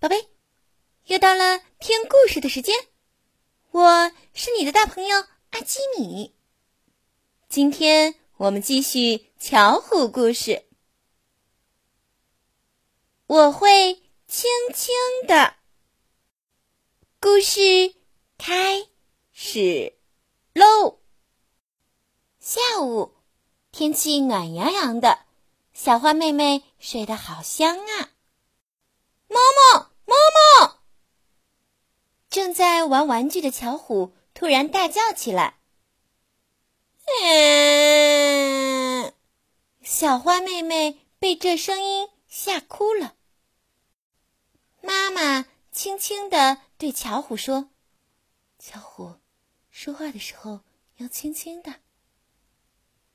[0.00, 0.28] 宝贝，
[1.06, 2.72] 又到了听故事的时间，
[3.72, 6.36] 我是你的大朋友阿基米。
[7.48, 10.66] 今天我们继续巧虎故事。
[13.26, 13.94] 我会
[14.28, 14.94] 轻轻
[15.26, 15.56] 的。
[17.18, 17.96] 故事
[18.38, 18.86] 开
[19.32, 19.98] 始
[20.52, 21.00] 喽。
[22.38, 23.16] 下午，
[23.72, 25.26] 天气暖洋洋的，
[25.72, 28.10] 小花妹妹睡得好香啊。
[29.30, 29.36] 妈
[29.74, 30.14] 妈，妈
[30.64, 30.78] 妈！
[32.48, 35.58] 正在玩玩具的巧虎突然大叫起来。
[37.22, 39.12] 嗯，
[39.82, 43.16] 小花妹妹被这声音吓哭了。
[44.80, 47.68] 妈妈轻轻地对巧虎说
[48.58, 49.16] ：“巧虎，
[49.70, 50.60] 说话的时候
[50.96, 51.74] 要轻轻的。”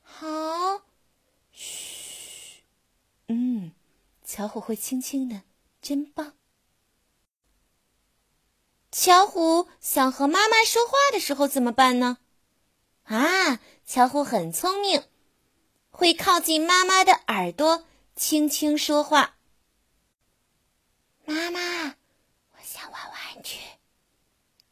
[0.00, 0.82] 好，
[1.50, 2.62] 嘘，
[3.26, 3.72] 嗯，
[4.24, 5.42] 巧虎会轻轻的。
[5.82, 6.34] 真棒！
[9.04, 12.16] 巧虎想和妈妈说话的时候怎么办呢？
[13.02, 15.04] 啊，巧虎很聪明，
[15.90, 17.84] 会靠近妈妈的耳朵，
[18.16, 19.36] 轻轻说话。
[21.26, 21.60] 妈妈，
[22.52, 23.58] 我想玩玩具。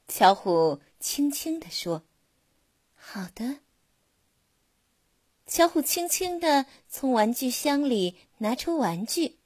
[0.09, 2.03] 巧虎轻轻地说
[2.97, 3.59] ：“好的。”
[5.47, 9.41] 巧虎轻轻地从玩具箱里拿出玩具。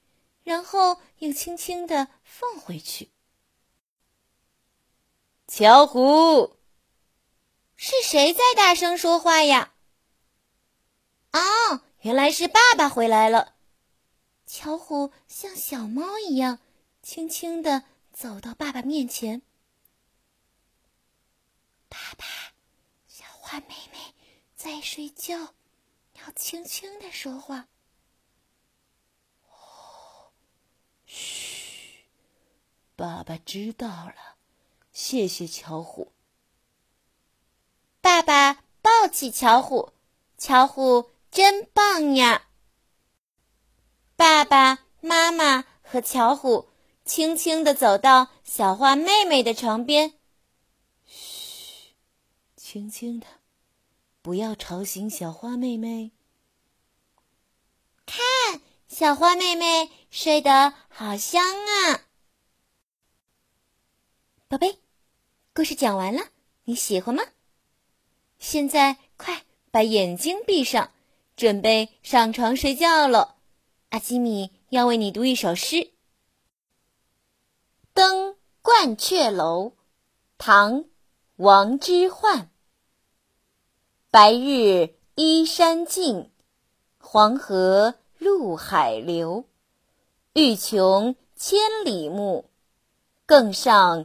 [0.44, 3.10] 然后又轻轻的放回去。
[5.46, 6.58] 巧虎，
[7.76, 9.74] 是谁在大声说话呀？
[11.32, 13.54] 哦，原来是爸爸回来了。
[14.44, 16.58] 巧虎像小猫一样，
[17.00, 19.42] 轻轻的走到爸爸面前。
[21.88, 22.26] 爸爸，
[23.06, 24.14] 小花妹妹
[24.56, 25.54] 在睡觉，
[26.14, 27.68] 要轻轻的说话。
[31.06, 32.04] 嘘
[32.96, 34.35] 爸爸知道了，
[34.98, 36.10] 谢谢巧虎。
[38.00, 39.92] 爸爸抱起巧虎，
[40.38, 42.48] 巧虎真棒呀！
[44.16, 46.70] 爸爸妈妈和巧虎
[47.04, 50.14] 轻轻的走到小花妹妹的床边，
[51.04, 51.94] 嘘，
[52.56, 53.26] 轻轻的，
[54.22, 56.12] 不要吵醒小花妹妹。
[58.06, 62.06] 看，小花妹妹睡得好香啊！
[64.48, 64.78] 宝贝，
[65.56, 66.20] 故事讲完了，
[66.64, 67.22] 你喜欢吗？
[68.38, 70.90] 现在快把眼睛闭上，
[71.34, 73.36] 准备上床睡觉了。
[73.88, 75.76] 阿基米要为你读一首诗，
[77.94, 79.68] 《登鹳雀楼》，
[80.36, 80.80] 唐·
[81.36, 82.48] 王之涣。
[84.10, 86.30] 白日依山尽，
[86.98, 89.46] 黄河入海流。
[90.34, 92.50] 欲穷千里目，
[93.24, 94.04] 更上。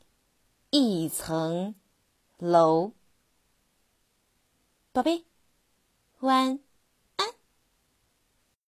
[0.73, 1.75] 一层
[2.37, 2.93] 楼，
[4.93, 5.25] 宝贝，
[6.21, 6.59] 晚安。